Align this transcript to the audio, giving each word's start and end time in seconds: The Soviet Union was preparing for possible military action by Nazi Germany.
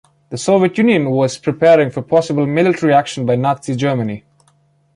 The 0.31 0.37
Soviet 0.39 0.79
Union 0.79 1.11
was 1.11 1.37
preparing 1.37 1.91
for 1.91 2.01
possible 2.01 2.47
military 2.47 2.91
action 2.91 3.23
by 3.23 3.35
Nazi 3.35 3.75
Germany. 3.75 4.23